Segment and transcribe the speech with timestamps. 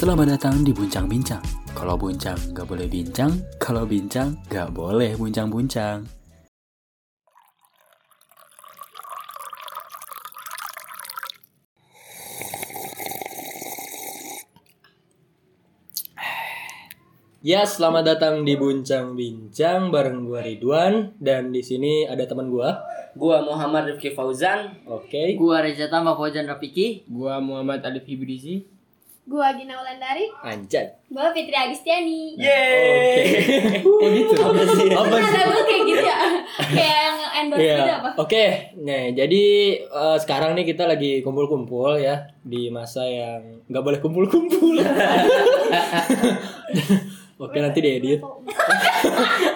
[0.00, 1.44] Selamat datang di Buncang Bincang.
[1.76, 6.08] Kalau buncang nggak boleh bincang, kalau bincang nggak boleh buncang-buncang.
[17.44, 22.88] Ya, selamat datang di Buncang Bincang bareng gua Ridwan dan di sini ada teman gua.
[23.12, 24.80] Gua Muhammad Rifki Fauzan.
[24.88, 25.36] Oke.
[25.36, 27.04] Gua Reza Tama Fauzan Rafiki.
[27.04, 28.79] Gua Muhammad Alif Hibrizi.
[29.30, 30.26] Gua Gina Wulandari.
[30.42, 30.90] Anjay.
[31.06, 32.34] Gua Fitri Agustiani.
[32.34, 32.58] Oke.
[33.86, 34.34] Oh gitu.
[34.42, 34.90] Apa sih?
[34.90, 35.22] Apa sih?
[35.22, 36.18] ada gue kayak gitu ya.
[36.74, 37.76] kayak yang endorse Iya.
[37.78, 38.10] gitu apa?
[38.18, 38.44] Oke.
[38.82, 39.44] Nah, jadi
[39.78, 44.82] eh, sekarang nih kita lagi kumpul-kumpul ya di masa yang nggak boleh kumpul-kumpul.
[47.40, 48.20] Oke, nanti diedit.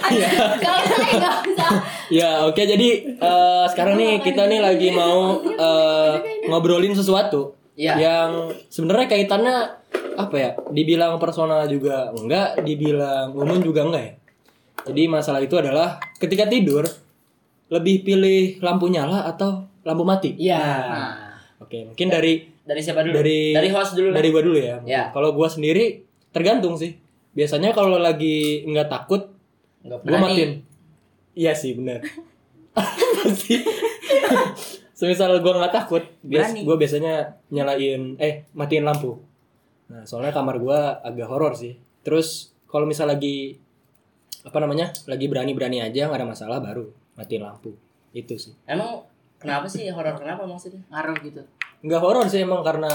[0.09, 0.29] Iya.
[0.57, 1.67] Kalau saya nggak bisa.
[2.09, 2.63] Ya, oke.
[2.63, 6.13] Jadi eh, sekarang nih kita nih lagi mau eh,
[6.47, 7.95] ngobrolin sesuatu Iya.
[7.97, 8.31] yang
[8.67, 9.57] sebenarnya kaitannya
[10.15, 10.51] apa ya?
[10.69, 14.13] Dibilang personal juga enggak, dibilang umum juga enggak ya.
[14.85, 16.87] Jadi masalah itu adalah ketika tidur
[17.67, 20.37] lebih pilih lampu nyala atau lampu mati.
[20.37, 20.61] Iya.
[20.61, 21.15] Nah,
[21.59, 23.13] Oke, mungkin dari Dari siapa dulu?
[23.15, 24.81] dari dari host dulu dari gua dulu ya.
[24.85, 25.03] Ya.
[25.11, 26.01] Kalau gua sendiri
[26.31, 26.97] tergantung sih.
[27.33, 29.35] Biasanya kalau lagi nggak takut
[29.83, 30.23] Nggak Berani.
[30.25, 30.51] matiin
[31.35, 31.99] iya sih bener
[33.21, 33.59] pasti
[34.95, 37.15] semisal gue nggak takut bias gue biasanya
[37.51, 39.19] nyalain eh matiin lampu
[39.85, 43.59] nah soalnya kamar gue agak horor sih terus kalau misal lagi
[44.41, 47.75] apa namanya lagi berani berani aja nggak ada masalah baru matiin lampu
[48.13, 49.03] itu sih Emang
[49.37, 50.81] kenapa sih horor kenapa maksudnya?
[50.89, 51.43] ngaruh gitu.
[51.83, 52.89] nggak horor sih emang karena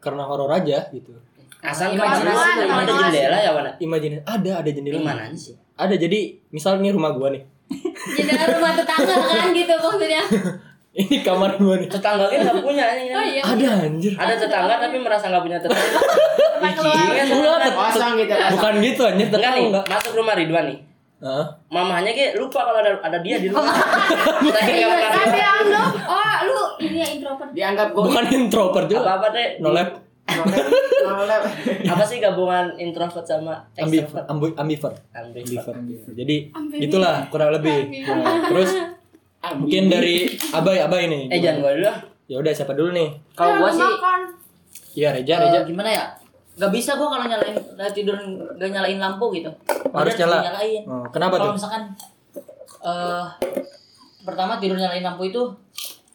[0.00, 1.12] karena horor aja gitu
[1.56, 3.70] Asal Imajinasi imajinasi lu, ada jendela ya mana?
[3.80, 5.56] imajinasi ada ada Di jendela mana sih?
[5.74, 7.42] ada jadi misal nih rumah gue nih
[8.16, 10.22] Jadi ada rumah tetangga kan gitu maksudnya.
[10.96, 13.10] ini kamar gue nih Tetangga kan nggak punya ini.
[13.10, 13.42] Oh iya.
[13.42, 16.00] ada anjir Ada tetangga tapi merasa nggak punya tetangga.
[16.56, 18.32] Iya, Enggak, tet- Kosong gitu.
[18.32, 18.50] kosong.
[18.50, 20.78] bukan gitu anjir tetangga masuk rumah Ridwan nih.
[21.16, 21.44] Heeh.
[21.68, 23.72] Mamahnya kayak lupa kalau ada ada dia di rumah.
[24.56, 27.50] Saking nggak pernah Tapi anggap, oh lu ini ya introvert.
[27.52, 29.48] Dianggap gue bukan introvert juga apa-apa deh.
[29.58, 29.88] no lab
[31.86, 34.26] Apa sih gabungan introvert sama extrovert?
[34.26, 35.70] ambi- ambivert Ambivert.
[35.72, 36.36] ambivert jadi
[36.78, 38.95] itulah kurang lebih Nah,
[39.48, 40.14] terus mungkin dari
[40.50, 41.92] abai abai nih Eh jangan gua dulu.
[42.26, 44.20] ya udah siapa dulu nih Kalau gua sih Makan.
[44.92, 46.04] iya Reja eh, Reja gimana ya?
[46.56, 48.16] Gak bisa gua kalau nyalain udah tidur
[48.56, 49.50] gak nyalain lampu gitu.
[49.90, 50.40] Harus nyala.
[50.42, 50.82] Nyalain.
[50.84, 51.82] Oh, kenapa Kalau tuh misalkan
[52.82, 53.24] eh
[54.22, 55.42] pertama tidur nyalain lampu itu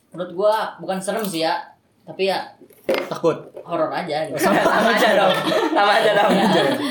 [0.09, 1.55] menurut gua bukan serem sih ya,
[2.03, 2.41] tapi ya
[3.07, 4.35] takut horor aja gitu.
[4.35, 4.59] Sama
[4.91, 5.33] aja dong.
[5.71, 6.31] Sama aja dong.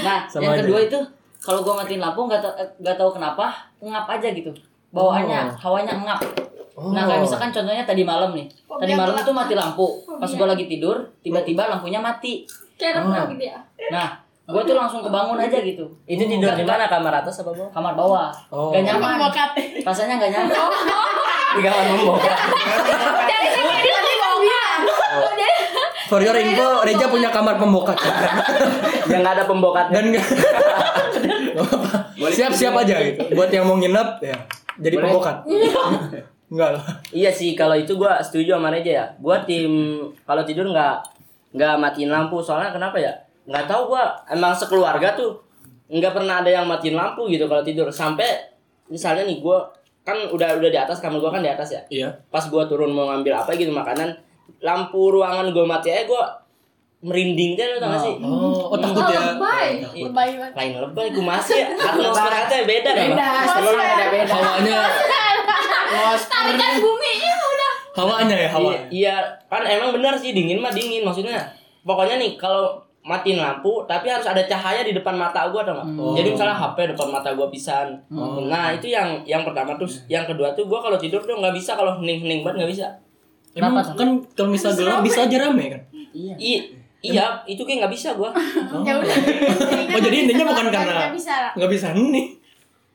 [0.00, 0.60] Nah, Sama yang aja.
[0.62, 0.98] kedua itu
[1.38, 4.54] kalau gua matiin lampu nggak tau nggak tahu kenapa ngap aja gitu.
[4.90, 5.48] Bawaannya, Oh.
[5.60, 6.20] hawanya ngap.
[6.74, 8.46] oh Nah, kayak misalkan contohnya tadi malam nih.
[8.64, 9.86] Fobia Tadi malam itu mati lampu.
[10.18, 10.36] Pas Fobia.
[10.36, 12.42] gua lagi tidur, tiba-tiba lampunya mati.
[12.74, 13.00] Kayak Oh.
[13.06, 13.58] renang gitu ya.
[13.88, 14.06] Nah,
[14.44, 15.84] gua tuh langsung kebangun aja gitu.
[16.04, 16.84] Itu tidur di mana?
[16.86, 17.68] Kamar atas apa bawah?
[17.70, 18.28] Kamar bawah.
[18.48, 18.70] Oh.
[18.70, 19.18] Gak nyaman.
[19.80, 20.54] Rasanya gak nyaman.
[21.50, 21.82] Di kamar
[24.40, 24.62] dia.
[25.20, 25.54] Oh, jadi
[26.08, 27.94] for your info Reja punya kamar pembokat
[29.10, 29.92] Yang nggak ada pembokatnya.
[29.92, 30.26] dan enggak
[32.30, 34.36] siap siap aja gitu buat yang mau nginep ya
[34.80, 35.04] jadi Boleh.
[35.12, 35.36] pembokat
[36.50, 39.06] enggak lah Iya sih kalau itu gua setuju sama Reja ya.
[39.22, 40.98] Gua tim kalau tidur nggak
[41.54, 43.14] nggak matiin lampu soalnya kenapa ya?
[43.46, 45.38] Nggak tahu gua emang sekeluarga tuh
[45.86, 48.26] nggak pernah ada yang matiin lampu gitu kalau tidur sampai
[48.90, 49.62] misalnya nih gua
[50.02, 51.82] kan udah udah di atas kamar gua kan di atas ya.
[51.86, 54.10] iya Pas gua turun mau ngambil apa gitu makanan
[54.58, 56.26] lampu ruangan gua mati aja gua
[57.00, 58.14] merinding deh tau gak sih?
[58.20, 59.80] oh, oh takut ya lebay.
[59.80, 60.12] Takut.
[60.12, 60.52] Lebay banget.
[60.52, 61.68] Lain lebay gua masih ya.
[61.88, 63.06] Atmosfernya beda kan?
[63.08, 63.26] beda.
[63.48, 64.28] Selalu ada beda.
[64.30, 64.80] hawanya
[66.20, 67.72] Tarikan buminya udah.
[67.90, 69.16] hawanya ya hawa Iya, iya,
[69.46, 71.40] kan emang benar sih dingin mah dingin maksudnya.
[71.80, 75.88] Pokoknya nih kalau matiin lampu tapi harus ada cahaya di depan mata gua tau gak?
[75.96, 76.12] Oh.
[76.12, 77.96] Jadi misalnya HP depan mata gua pisan.
[78.12, 78.44] Oh.
[78.44, 81.72] Nah, itu yang yang pertama terus yang kedua tuh gua kalau tidur tuh nggak bisa
[81.72, 82.86] kalau hening-hening banget nggak bisa.
[83.50, 85.82] emang kan kalau misal gelap bisa aja rame kan
[86.14, 86.78] Iya.
[87.00, 88.28] Iya, itu kayak nggak bisa gua.
[88.86, 89.16] Ya udah.
[89.90, 92.26] Oh, jadi intinya bukan karena- Nggak bisa nggak bisa nih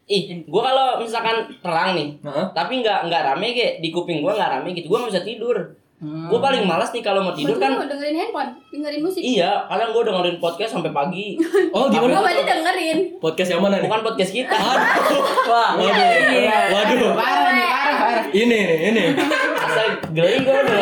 [0.05, 2.45] Ih, gua kalau misalkan terang nih, Heeh.
[2.53, 5.57] tapi nggak nggak rame kayak di kuping gua nggak rame gitu, gua nggak bisa tidur.
[5.95, 6.29] Hmm.
[6.29, 7.73] Gua paling malas nih kalau mau tidur kan.
[7.73, 9.17] lu dengerin handphone, dengerin musik.
[9.17, 11.41] Iya, kadang gua dengerin podcast sampai pagi.
[11.73, 12.97] oh Oh, gimana berarti dengerin.
[13.17, 14.53] podcast yang mana nih Bukan podcast kita.
[14.53, 15.23] Aduh.
[15.49, 16.11] Wah, Waduh.
[16.69, 17.11] Waduh.
[17.17, 18.25] Parah nih, parah, parah.
[18.29, 19.03] Ini nih, ini.
[19.57, 20.77] asal geli gua udah.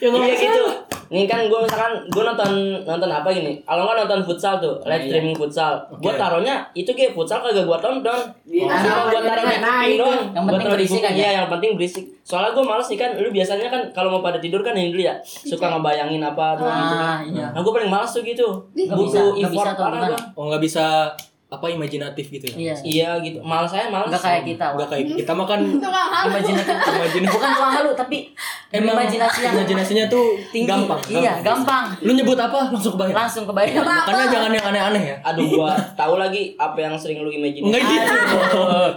[0.00, 0.64] Yang Iya gitu.
[1.10, 2.50] Nih kan gue misalkan gue nonton
[2.86, 3.58] nonton apa gini?
[3.66, 5.82] Kalau nggak nonton futsal tuh, live streaming futsal.
[5.98, 8.20] Gue taruhnya itu kayak futsal kagak gue tonton.
[8.46, 8.70] Iya.
[8.78, 10.06] Cuma gue taruh di Nah, itu.
[10.06, 11.18] Yang Gua penting taruh di berisik aja.
[11.18, 12.04] Iya, yang penting berisik.
[12.22, 15.02] Soalnya gue males nih kan, lu biasanya kan kalau mau pada tidur kan ini dulu
[15.02, 17.10] ya, suka ngebayangin apa doang gitu kan.
[17.10, 17.46] Ah, iya.
[17.50, 18.46] Nah gue paling males tuh gitu.
[18.70, 20.18] Butuh effort bisa tuh parah gue.
[20.38, 21.10] Oh nggak bisa
[21.50, 22.54] apa imajinatif gitu ya?
[22.54, 22.74] Iya.
[22.80, 23.38] Iya gitu.
[23.42, 24.06] Males saya males.
[24.06, 24.66] Enggak kayak kita.
[24.70, 25.60] Enggak kayak kita kan
[26.14, 26.28] halu.
[26.30, 26.74] Imajinatif.
[26.94, 27.34] imajinatif.
[27.34, 28.18] Bukan tukang halu tapi
[28.70, 30.70] Emang imajinasi yang imajinasinya tuh tinggi.
[30.70, 31.02] gampang.
[31.10, 31.90] Iya, gampang.
[32.06, 33.18] Lu nyebut apa langsung kebayang.
[33.18, 33.82] Langsung kebayang.
[33.82, 35.16] Makanya jangan yang aneh-aneh ya.
[35.26, 37.66] Aduh gua tahu lagi apa yang sering lu imagine.
[37.66, 38.14] Enggak gitu.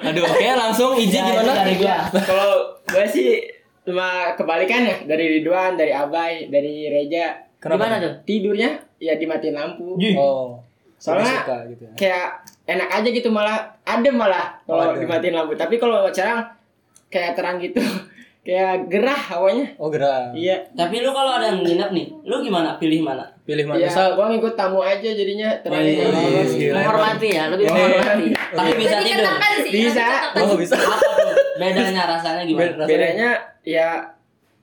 [0.06, 1.54] Aduh, oke langsung Iji Ya, itu gimana?
[1.58, 1.96] dari gua.
[2.22, 2.50] Kalau
[2.86, 3.42] gue sih
[3.82, 7.34] cuma kebalikan ya dari Ridwan, dari Abai, dari Reja.
[7.58, 8.14] Gimana tuh?
[8.24, 9.98] Tidurnya ya dimatiin lampu.
[10.14, 10.62] Oh.
[11.04, 11.94] Soalnya suka gitu ya.
[11.94, 12.28] kayak
[12.66, 15.04] enak aja gitu malah adem malah Oh, kalau adem.
[15.04, 15.54] dimatiin lampu.
[15.54, 16.48] Tapi kalau sekarang
[17.08, 17.84] kayak terang gitu,
[18.48, 19.68] kayak gerah hawanya.
[19.76, 20.32] Oh, gerak.
[20.32, 20.64] Iya.
[20.72, 22.76] Tapi lu kalau ada yang nginep nih, lu gimana?
[22.78, 23.28] Pilih mana?
[23.44, 23.78] Pilih mana?
[23.78, 25.84] Ya, Misal gua ngikut tamu aja jadinya terang.
[25.84, 26.24] Wih, terang.
[26.50, 26.76] gila.
[26.78, 28.26] Menghormati ya, lebih Ini- menghormati.
[28.50, 29.34] Tapi bisa tidur.
[29.70, 30.06] Bisa.
[30.40, 30.76] Oh, bisa.
[30.78, 31.36] Apa tuh?
[31.54, 32.72] Bedanya rasanya gimana?
[32.74, 32.84] Beda.
[32.86, 33.30] Bedanya
[33.62, 33.88] ya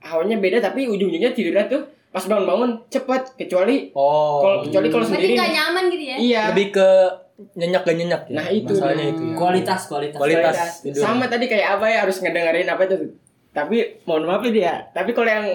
[0.01, 1.81] hawanya beda tapi ujung-ujungnya tidurnya tuh
[2.11, 4.43] pas bangun-bangun cepet kecuali Oh.
[4.43, 6.15] kalau kecuali kalau sendiri nggak nyaman gitu ya?
[6.19, 6.43] Iya.
[6.51, 6.87] lebih ke
[7.57, 8.35] nyenyak gak nyenyak ya.
[8.37, 9.13] Nah, itu masalahnya dia.
[9.15, 9.33] itu ya.
[9.33, 10.19] Kualitas, kualitas.
[10.19, 10.53] Kualitas.
[10.53, 10.71] Kualitas.
[10.85, 11.01] tidur.
[11.01, 12.95] Sama tadi kayak apa ya harus ngedengerin apa itu.
[13.51, 13.75] Tapi
[14.05, 14.73] mohon maaf ya dia.
[14.93, 15.47] Tapi kalau yang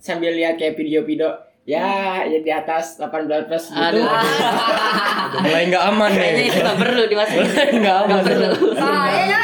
[0.00, 1.28] sambil lihat kayak video-video
[1.64, 3.80] ya ya di atas 18 plus gitu.
[3.80, 4.04] Aduh.
[4.04, 6.48] Udah mulai nggak aman nih.
[6.52, 7.72] nggak perlu dimasukin.
[7.84, 8.08] Nggak aman.
[8.08, 8.50] Nggak perlu.
[8.74, 9.38] Kayaknya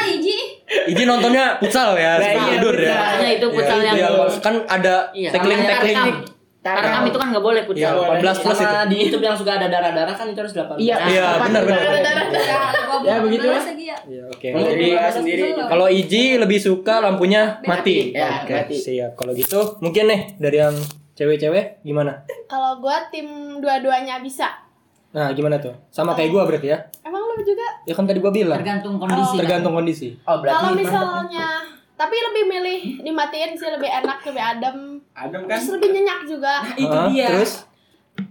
[0.91, 1.03] Iji.
[1.03, 2.95] Nontonnya futsal ya, Nah, sebelum iya, tidur ya.
[2.95, 5.97] Makanya itu futsal Iya, yang iya, kan ada Iya, tackling namanya tackling.
[5.97, 6.39] tarekam.
[6.61, 7.95] Tarekam itu kan nggak boleh Iya, futsal.
[8.21, 8.75] 18 plus itu.
[8.85, 10.77] Di YouTube yang suka ada darah-darah kan itu harus 18.
[10.77, 11.81] Iya, Iya, benar, benar.
[11.81, 12.61] Ya,
[13.01, 13.57] Ya, begitu lah.
[13.57, 13.97] ya.
[14.03, 14.47] Iya, oke.
[14.47, 18.11] Kalau Jadi sendiri kalau Iji lebih suka lampunya mati.
[18.11, 18.75] Ya, Oke, mati.
[18.77, 19.15] siap.
[19.15, 20.75] Kalau gitu mungkin nih dari yang
[21.13, 22.21] cewek-cewek gimana?
[22.45, 23.25] Kalau gua tim
[23.57, 24.49] dua-duanya bisa.
[25.11, 25.73] Nah, gimana tuh?
[25.89, 26.77] Sama kayak gua berarti ya?
[27.01, 27.67] Emang juga?
[27.83, 28.59] Ya kan tadi gua bilang.
[28.59, 29.35] Tergantung kondisi.
[29.35, 29.39] kan.
[29.41, 30.07] Tergantung kondisi.
[30.23, 31.47] Oh, berarti Kalau misalnya
[31.93, 34.77] tapi lebih milih dimatiin sih lebih enak, lebih adem.
[35.13, 35.57] Adem kan?
[35.57, 36.53] Terus lebih nyenyak juga.
[36.73, 37.27] Itu Ah, dia.
[37.29, 37.51] Terus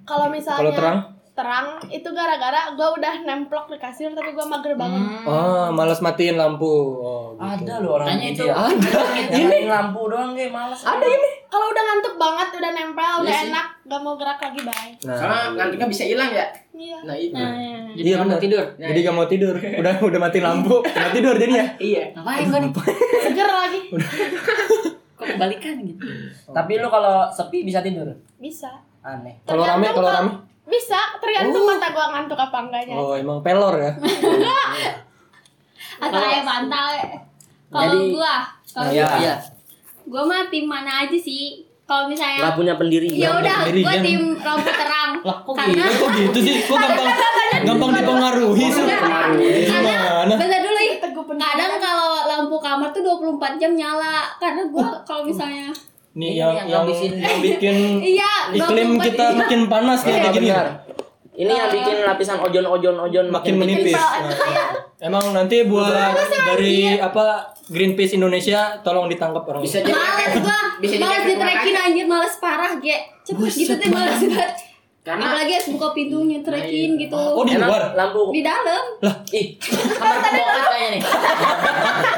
[0.02, 0.98] Kalau misalnya kalau terang?
[1.32, 5.00] Terang itu gara-gara gua udah nemplok di kasur tapi gua mager banget.
[5.00, 5.24] Hmm.
[5.24, 6.68] Oh, malas matiin lampu.
[6.96, 7.64] Oh, gitu.
[7.64, 8.54] ada loh orang Kayaknya gitu itu ya.
[8.60, 9.00] Ada.
[9.32, 10.80] Nyalain lampu doang kayak males.
[10.80, 11.28] Ada ini.
[11.46, 13.50] Kalau udah ngantuk banget, udah nempel, udah Iya sih.
[13.50, 14.90] enak, gak mau gerak lagi bye.
[15.02, 16.46] Nah, Soalnya ngantuknya bisa hilang ya.
[16.70, 16.98] Iya.
[17.02, 17.34] Nah, itu.
[17.34, 17.78] Nah, iya.
[17.90, 18.64] Jadi Iya, nggak mau tidur.
[18.78, 19.54] jadi gak mau tidur.
[19.58, 21.66] Udah udah mati lampu, nggak tidur jadinya.
[21.90, 22.04] Iya.
[22.12, 22.70] Ngapain gua nih?
[23.20, 23.80] seger lagi.
[25.12, 26.04] Kok kebalikan gitu?
[26.48, 28.06] Tapi lu kalau sepi bisa tidur.
[28.36, 28.70] Bisa.
[29.00, 29.34] Aneh.
[29.42, 30.32] Kalau rame, kalau rame.
[30.70, 32.94] Bisa, tergantung mata gua ngantuk apa enggaknya.
[32.94, 33.90] Oh, emang pelor ya.
[35.98, 36.86] Atau kayak bantal.
[37.68, 38.34] Kalau Jadi- gua,
[38.70, 39.08] kalau Iya.
[39.18, 39.34] Iya.
[40.04, 41.66] gua mah tim mana aja sih?
[41.84, 43.10] Kalau misalnya Gak punya pendiri.
[43.10, 44.02] Ya udah, gua Jen.
[44.04, 45.10] tim lampu terang.
[45.26, 46.54] Lah, kok Karena Kok gitu sih?
[46.64, 47.08] Kok gampang
[47.66, 48.84] gampang dipengaruhi sih?
[48.86, 50.34] Gimana?
[50.38, 50.94] Bentar dulu ya.
[51.30, 54.30] Kadang kalau lampu kamar tuh 24 jam nyala.
[54.38, 55.74] Karena gua kalau misalnya
[56.10, 57.10] Nih Ini yang yang yang ngabisin.
[57.16, 57.76] yang bikin
[58.18, 59.36] iya, iklim 24 kita iya.
[59.38, 60.48] makin panas kayak Iya, gini.
[60.50, 60.66] benar.
[61.30, 63.96] Ini yang bikin lapisan ojon-ojon-ojon Makin menipis.
[63.96, 64.08] Iya.
[64.28, 64.68] Nah,
[65.00, 66.12] emang nanti buat
[66.52, 69.62] dari apa Greenpeace Indonesia tolong ditangkap orang.
[69.62, 72.98] Bisa jadi Males gua, Bisa jadi males ditrekin anjir, males parah ge.
[73.24, 74.50] Cepet gitu tuh males banget.
[75.00, 77.16] Karena Apalagi harus buka pintunya trekin gitu.
[77.16, 77.96] Oh di luar.
[77.96, 78.84] lampu Di dalam.
[79.30, 79.56] ih
[79.96, 81.02] Kamar pembokat kayaknya nih.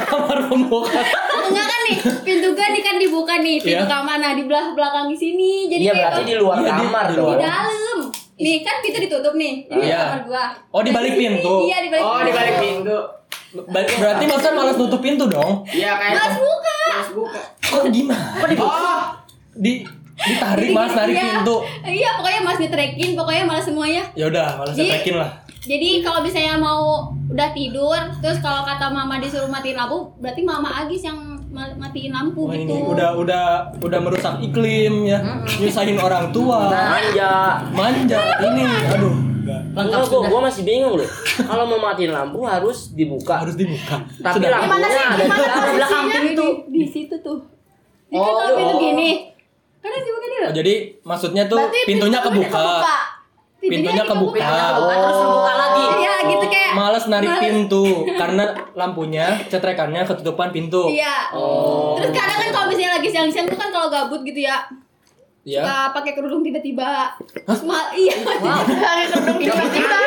[0.05, 1.07] Kamar pembokat.
[1.43, 3.89] Enggak kan nih, pintu gua nih kan dibuka nih, pintu Iya.
[3.89, 5.69] kamar nah di belah belakang di sini.
[5.69, 7.29] Jadi Iya berarti di luar Iya, di- kamar di dong.
[7.29, 7.99] di dalam.
[8.35, 9.53] Nih kan pintu ditutup nih.
[9.65, 9.99] Ini Iya.
[10.03, 10.45] kamar gua.
[10.71, 11.55] Oh, di balik pintu.
[11.65, 12.99] Iya, di balik Oh, di balik pintu.
[13.71, 15.63] Berarti masa malas nutup pintu dong?
[15.69, 16.77] Iya kayak Mas buka.
[16.91, 17.43] Mas buka.
[17.63, 18.43] Kok gimana?
[18.59, 19.05] Oh,
[19.55, 21.25] Di ditarik mas tarik Iya.
[21.35, 21.57] pintu.
[21.83, 24.05] Iya, pokoknya Mas ditrekin, pokoknya malah semuanya.
[24.13, 25.31] Ya udah, malas Jadi- trekin lah.
[25.63, 26.83] Jadi kalau misalnya mau
[27.29, 31.15] udah tidur, terus kalau kata mama disuruh matiin lampu, berarti mama Agis yang
[31.49, 32.67] ma- matiin lampu Wah, gitu.
[32.67, 33.45] ini udah udah
[33.79, 35.23] udah merusak iklim ya.
[35.57, 36.67] Nyusahin orang tua.
[36.67, 37.63] Manja.
[37.71, 39.15] Manja ini aduh.
[39.73, 41.09] Enggak, gua, gua masih bingung loh.
[41.41, 43.41] Kalau mau matiin lampu harus dibuka.
[43.41, 44.03] Harus dibuka.
[44.21, 44.51] Tapi Sudah.
[44.53, 45.31] lampunya ada di
[45.73, 46.47] belakang pintu.
[46.69, 47.39] Di, di situ tuh.
[48.07, 48.81] Di Oh, kan kalau pintu oh.
[48.83, 49.11] gini.
[49.83, 50.45] Harus dibuka dulu.
[50.47, 52.63] Oh, jadi maksudnya tuh Berarti pintunya pintunya kebuka.
[53.63, 54.39] Pintunya Pintunya kebuka.
[54.39, 55.85] Pintunya kebuka terus ngebuka lagi.
[56.03, 56.73] Iya, gitu kayak.
[56.73, 57.43] Males narik Males.
[57.43, 57.85] pintu
[58.17, 60.89] karena lampunya cetrekannya ketutupan pintu.
[60.89, 61.17] Iya.
[61.35, 61.95] Oh.
[61.99, 64.57] Terus kadang kan kalau misalnya lagi siang-siang tuh kan kalau gabut gitu ya,
[65.43, 65.59] Ya.
[65.59, 67.11] suka pakai kerudung tiba-tiba.
[67.67, 68.15] Mal iya.
[68.23, 69.99] Pakai kerudung tiba-tiba.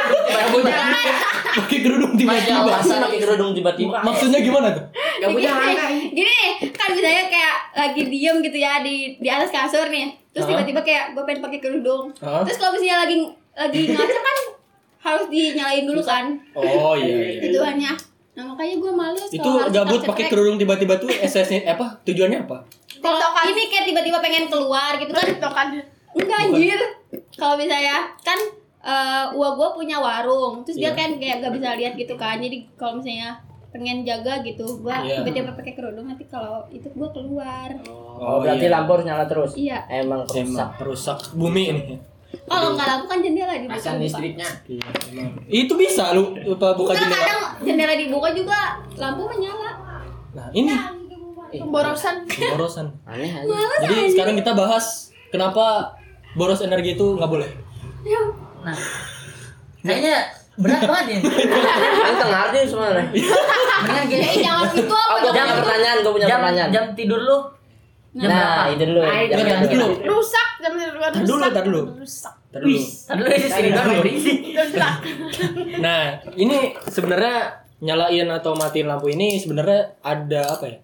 [1.55, 2.71] Pakai kerudung tiba-tiba.
[2.71, 3.97] Masa pakai kerudung tiba-tiba.
[3.99, 4.83] Maksudnya gimana tuh?
[5.15, 5.51] gak punya
[6.11, 6.39] Gini,
[6.85, 10.13] kan misalnya kayak lagi diem gitu ya di di atas kasur nih.
[10.29, 12.43] terus tiba-tiba kayak gue pengen pakai kerudung Ah.
[12.43, 13.15] terus kalau misalnya lagi
[13.51, 14.37] lagi ngaca kan
[14.99, 17.41] harus dinyalain dulu kan Oh iya iya.
[17.41, 17.91] tujuannya
[18.35, 22.03] nah makanya gue males Itu gabut pakai kerudung tiba-tiba tuh SS-nya apa?
[22.03, 22.67] Tujuannya apa?
[22.99, 26.79] kalau ini kayak tiba-tiba pengen keluar gitu kan enggak anjir
[27.35, 28.39] kalau misalnya kan
[28.85, 30.97] eh uang gue punya warung terus dia Iya.
[30.97, 33.39] kan kayak gak bisa lihat gitu kan jadi kalau misalnya
[33.75, 35.19] pengen jaga gitu gue Iya.
[35.19, 37.69] tiba-tiba pakai kerudung nanti kalau itu gue keluar
[38.15, 38.73] Oh, berarti iya.
[38.73, 39.51] lampu harus nyala terus.
[39.53, 40.69] iya Emang rusak.
[40.79, 41.83] Perusak bumi ini.
[42.45, 44.47] kalau nggak lampu kan jendela dibuka Pasang listriknya.
[44.65, 45.43] Iya, emang.
[45.45, 47.19] Itu bisa lu apa buka Enggak, jendela.
[47.21, 48.59] kadang jendela dibuka juga
[48.95, 49.71] lampu menyala
[50.31, 50.71] Nah, ini
[51.53, 52.15] pemborosan
[52.49, 52.87] borosan.
[53.03, 53.55] Aneh aja.
[53.81, 54.85] Jadi sekarang kita bahas
[55.27, 55.95] kenapa
[56.33, 57.47] boros energi itu nggak boleh.
[58.61, 58.75] Nah,
[59.81, 60.15] kayaknya
[60.55, 61.21] berat banget ini.
[61.97, 63.05] Kan tengah arti sebenarnya.
[63.05, 64.23] Mendingan gini.
[64.23, 66.69] eh jangan gitu apa Oh, gue punya pertanyaan, gue punya jam, pertanyaan.
[66.71, 67.37] jam tidur lu
[68.15, 69.01] jam Nah, itu dulu.
[69.01, 69.67] Nah, Jam berapa?
[69.67, 69.87] dulu.
[70.07, 71.81] rusak jam tidur Tar dulu, tar dulu.
[72.47, 72.79] Tar dulu.
[72.79, 73.69] Tadi lu isi sini.
[75.77, 76.01] Nah,
[76.33, 77.37] ini sebenarnya
[77.77, 80.77] nyalain atau matiin lampu ini sebenarnya ada apa ya?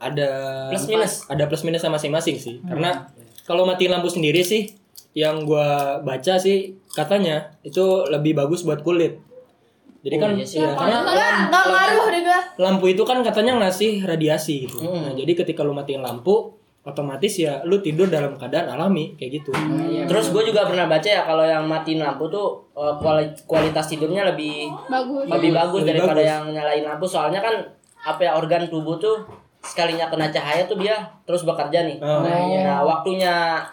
[0.00, 0.28] Ada
[0.68, 1.12] Plus minus.
[1.26, 2.54] Ada plus minusnya masing-masing sih.
[2.60, 3.08] Karena
[3.44, 4.72] kalau matiin lampu sendiri sih
[5.14, 9.18] yang gua baca sih katanya itu lebih bagus buat kulit.
[10.04, 10.60] Jadi kan iya sih.
[10.60, 11.00] ya, karena
[11.48, 14.84] ngaruh deh gue lampu itu kan katanya ngasih radiasi gitu.
[14.84, 15.00] Mm.
[15.00, 16.52] Nah, jadi ketika lu matiin lampu
[16.84, 19.56] otomatis ya lu tidur dalam keadaan alami kayak gitu.
[20.04, 24.28] Terus gue juga pernah baca ya kalau yang matiin lampu tuh eh, kuali- kualitas tidurnya
[24.28, 26.28] lebih bagus lebih bagus Lebih daripada bagus.
[26.28, 27.54] yang nyalain lampu soalnya kan
[28.04, 29.24] apa ya organ tubuh tuh
[29.64, 31.96] sekalinya kena cahaya tuh dia terus bekerja nih.
[32.04, 32.20] Oh.
[32.20, 33.64] Nah, waktunya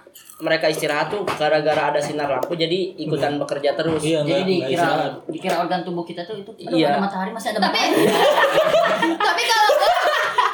[0.41, 4.01] mereka istirahat tuh gara-gara ada sinar lampu jadi ikutan bekerja terus.
[4.01, 5.12] Iya, Jadi enggak, dikira istirahat.
[5.29, 6.88] dikira organ tubuh kita tuh itu aduh, Iya.
[6.89, 8.05] ada matahari masih ada tapi matahari.
[9.29, 9.89] tapi kalau gue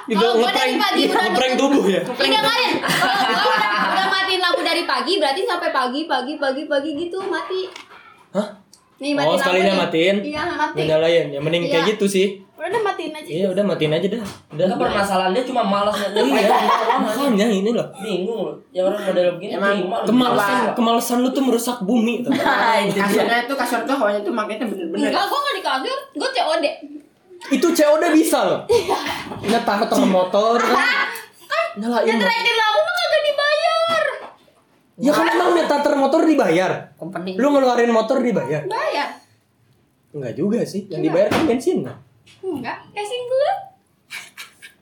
[0.08, 2.00] Itu Kalau gua ngeprank, dari pagi ngeprank tubuh ya.
[2.00, 2.72] Enggak kan?
[2.80, 7.18] Kalau gua udah, udah matiin lampu dari pagi berarti sampai pagi pagi pagi pagi gitu
[7.28, 7.62] mati.
[8.32, 8.48] Hah?
[8.98, 10.24] Nih Oh, sekalinya matiin.
[10.24, 10.74] Iya, mati.
[10.74, 11.26] Nggak nyalain.
[11.30, 11.92] Ya mending kayak Iya.
[11.92, 12.28] gitu sih.
[12.58, 13.30] Udah matiin aja.
[13.30, 14.22] Iya, udah matiin aja dah.
[14.50, 14.66] Udah.
[14.66, 16.50] Enggak permasalahan dia cuma malas Iya,
[16.98, 17.86] makanya ini loh.
[18.02, 18.56] bingung loh.
[18.74, 19.78] Ya orang model begini Emang.
[20.10, 22.34] Kemalasan, kemalasan lu tuh merusak bumi tuh.
[22.48, 23.06] Nah, itu dia.
[23.06, 25.14] Kasurnya itu kasur tuh hawanya tuh makanya bener-bener.
[25.14, 26.66] Enggak, gua enggak di kasur, gua COD.
[27.54, 28.60] Itu COD bisa loh.
[29.46, 31.08] Nyetar nyetar motor kan.
[31.78, 32.10] Nyalain.
[32.10, 32.18] motor.
[32.18, 34.04] Nyerekin lampu mah kagak dibayar.
[34.98, 36.72] Ya kan emang nyetar motor dibayar.
[36.98, 37.38] Company.
[37.38, 38.66] Lu ngeluarin motor dibayar?
[38.66, 39.10] Bayar.
[40.10, 40.90] Enggak juga sih.
[40.90, 41.86] Yang dibayar kan bensin.
[42.40, 43.52] Enggak, casing gua.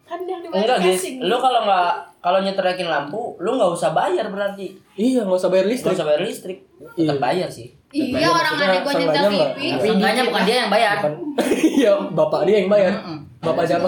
[0.05, 0.97] Kan yang dibayar Enggak, guys.
[0.97, 1.15] casing.
[1.19, 4.73] Lu kalau nggak kalau nyeterekin lampu, lu nggak usah bayar berarti.
[4.95, 5.95] Iya, nggak usah bayar Nggak listrik.
[5.95, 6.57] usah bayar listrik.
[6.91, 7.21] Tetap Iya.
[7.21, 7.67] bayar sih.
[7.89, 9.33] Iya, orang maksudnya ada gua nyetel TV.
[9.35, 10.95] nggak- Seenggaknya bukan dia yang bayar.
[11.75, 12.93] Iya, bapak dia yang bayar.
[13.37, 13.87] Bapak siapa?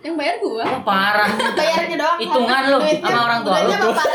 [0.00, 0.62] Yang bayar gua.
[0.62, 1.28] Oh, parah.
[1.52, 2.18] Bayarnya doang.
[2.20, 3.72] Hitungan lu sama orang tua lu.
[3.72, 4.08] Kan?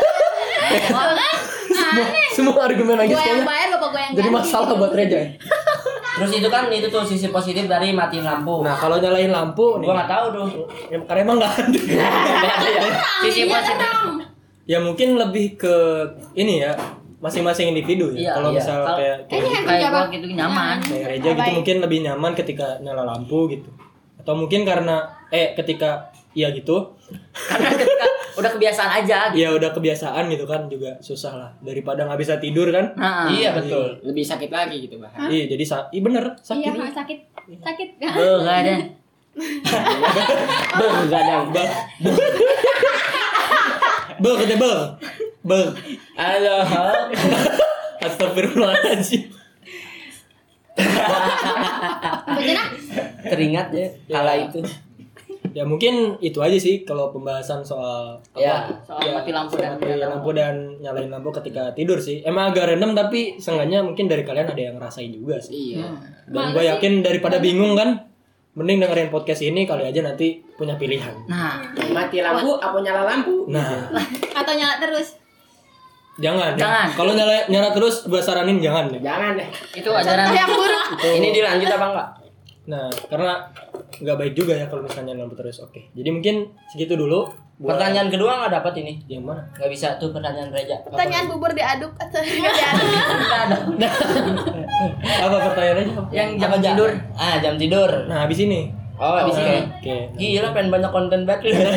[0.89, 1.33] Aneh.
[2.29, 5.19] Semua argumen lagi Gua yang bayar, bapak gua yang jadi masalah buat Reja.
[6.19, 8.59] Terus itu kan itu tuh sisi positif dari matiin lampu.
[8.59, 10.45] Nah, kalau nyalain lampu nih, gua nggak tahu tuh.
[10.91, 11.79] ya, karena emang nggak ada.
[13.23, 13.91] Sisi Iya, positif.
[14.65, 15.75] ya mungkin lebih ke
[16.35, 16.75] ini ya
[17.19, 18.19] masing-masing individu ya.
[18.19, 18.57] Iya, kalau iya.
[18.59, 20.77] misal kayak kayak, gitu, Kayak gua gitu nyaman.
[20.79, 23.69] kayak Reja gitu mungkin lebih nyaman ketika nyala lampu gitu.
[24.15, 26.95] Atau mungkin karena eh ketika iya gitu,
[27.33, 28.05] Karena ketika
[28.39, 29.39] udah kebiasaan aja gitu.
[29.39, 32.91] ya udah kebiasaan gitu kan juga susah lah daripada nggak bisa tidur kan.
[32.96, 34.00] Nah, Iya betul.
[34.01, 35.12] Lebih sakit lagi gitu bah.
[35.27, 36.72] Iya, jadi sa iya bener Iya, sakit.
[36.74, 37.17] ha, sakit.
[37.60, 38.12] Sakit kan?
[38.15, 38.74] Beuh, nggak ada.
[40.75, 41.46] Begadang.
[41.53, 41.72] Bang.
[44.19, 44.81] Bang, kata bang.
[45.41, 45.69] Bang.
[46.17, 46.58] Halo.
[48.00, 49.31] Astagfirullahaladzim.
[53.24, 54.60] Teringat ya kala itu.
[55.53, 60.09] Ya mungkin itu aja sih kalau pembahasan soal Ya, soal mati lampu dan mati nyalain
[60.11, 62.21] lampu dan nyalain lampu ketika tidur sih.
[62.25, 65.75] Emang agak random tapi seenggaknya mungkin dari kalian ada yang ngerasain juga sih.
[65.75, 65.87] Iya.
[66.29, 68.09] Dan gue yakin daripada bingung kan,
[68.57, 71.13] mending dengerin podcast ini kali aja nanti punya pilihan.
[71.29, 71.63] Nah,
[71.93, 73.47] Mati lampu apa nyala lampu?
[73.47, 73.87] Nah,
[74.39, 75.19] Atau nyala terus?
[76.19, 76.51] jangan.
[76.53, 76.67] ya.
[76.67, 76.87] Jangan.
[76.99, 78.99] Kalau nyala nyala terus gue saranin jangan ya.
[78.99, 79.49] Jangan deh.
[79.79, 80.87] itu ajaran Yang buruk.
[80.99, 82.09] Ini dilanjut apa enggak?
[82.69, 83.33] Nah, karena
[83.91, 85.57] nggak baik juga ya kalau misalnya lampu terus.
[85.59, 85.89] Oke.
[85.91, 86.35] Jadi mungkin
[86.67, 87.25] segitu dulu.
[87.57, 88.93] buat- Pertanyaan kedua nggak dapat ini.
[89.07, 89.41] yang mana?
[89.51, 90.77] Nggak bisa tuh pertanyaan Reja.
[90.81, 93.63] Pertanyaan bubur diaduk atau enggak diaduk?
[95.19, 95.85] Apa pertanyaannya?
[96.09, 96.89] yang jam Apa, tidur.
[97.13, 97.89] Ah, jam tidur.
[98.05, 98.69] Nah, habis ini.
[98.95, 99.43] Oh, habis Oke.
[99.43, 99.57] ini.
[99.73, 99.95] Oke.
[100.15, 101.51] Gila pengen banyak konten banget.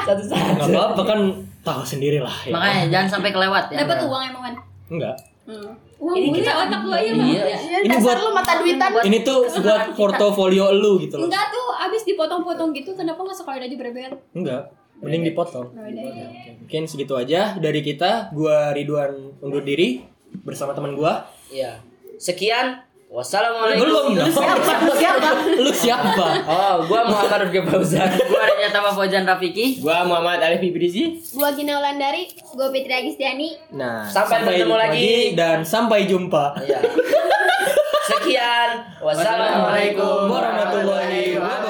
[0.00, 0.74] Satu Nggak satu.
[0.74, 1.20] apa-apa kan
[1.60, 2.32] tahu sendiri lah.
[2.42, 2.50] Ya.
[2.50, 3.84] Makanya jangan sampai kelewat ya.
[3.84, 4.54] Dapat uang emang kan?
[4.88, 5.14] Enggak.
[5.50, 5.74] Hmm.
[5.98, 7.56] Uang gue otak gue ya Iya.
[7.82, 8.90] Ini buat lu mata duitan.
[9.02, 11.26] ini tuh buat portofolio lu gitu loh.
[11.26, 14.08] Enggak tuh abis dipotong-potong gitu kenapa nggak sekalian aja berbeda?
[14.32, 14.62] Enggak.
[15.00, 15.66] Mending dipotong.
[16.60, 18.30] Mungkin segitu aja dari kita.
[18.30, 20.06] Gua Ridwan undur diri
[20.46, 21.26] bersama teman gua.
[21.50, 21.82] Iya.
[22.16, 22.86] Sekian.
[23.10, 23.82] Wassalamualaikum.
[23.82, 24.30] Belum dong.
[24.86, 25.30] Lu siapa?
[25.58, 26.26] Lu siapa?
[26.46, 28.06] Oh, gua Muhammad Rifki Fauzan.
[28.30, 29.82] Gua Raja Tama Fauzan Rafiki.
[29.82, 31.18] Gua Muhammad Alif Ibrizi.
[31.34, 33.58] Gua Gina Ulandari, gua Fitri Agistiani.
[33.74, 35.34] Nah, Sampai bertemu lagi.
[35.34, 36.54] dan sampai jumpa.
[36.62, 36.78] Iya.
[38.10, 38.70] Sekian.
[39.02, 41.69] Wassalamualaikum warahmatullahi wabarakatuh.